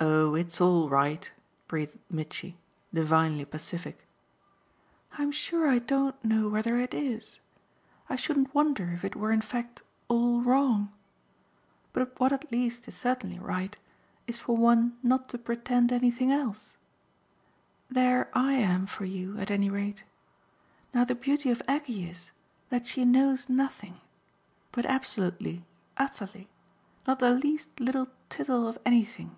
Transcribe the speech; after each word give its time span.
"Oh 0.00 0.36
it's 0.36 0.60
all 0.60 0.88
right!" 0.88 1.28
breathed 1.66 1.98
Mitchy, 2.08 2.56
divinely 2.94 3.44
pacific. 3.44 4.06
"I'm 5.14 5.32
sure 5.32 5.66
I 5.66 5.80
don't 5.80 6.22
know 6.24 6.48
whether 6.48 6.78
it 6.78 6.94
is; 6.94 7.40
I 8.08 8.14
shouldn't 8.14 8.54
wonder 8.54 8.92
if 8.92 9.04
it 9.04 9.16
were 9.16 9.32
in 9.32 9.40
fact 9.40 9.82
all 10.06 10.40
wrong. 10.40 10.92
But 11.92 12.20
what 12.20 12.30
at 12.32 12.52
least 12.52 12.86
is 12.86 12.94
certainly 12.96 13.40
right 13.40 13.76
is 14.28 14.38
for 14.38 14.56
one 14.56 14.96
not 15.02 15.28
to 15.30 15.38
pretend 15.38 15.90
anything 15.90 16.30
else. 16.30 16.76
There 17.90 18.30
I 18.38 18.52
am 18.52 18.86
for 18.86 19.04
you 19.04 19.36
at 19.40 19.50
any 19.50 19.68
rate. 19.68 20.04
Now 20.94 21.02
the 21.04 21.16
beauty 21.16 21.50
of 21.50 21.60
Aggie 21.66 22.08
is 22.08 22.30
that 22.68 22.86
she 22.86 23.04
knows 23.04 23.48
nothing 23.48 24.00
but 24.70 24.86
absolutely, 24.86 25.64
utterly: 25.96 26.48
not 27.04 27.18
the 27.18 27.32
least 27.32 27.80
little 27.80 28.06
tittle 28.28 28.68
of 28.68 28.78
anything." 28.86 29.34